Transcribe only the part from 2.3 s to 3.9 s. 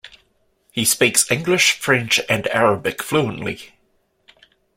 Arabic fluently.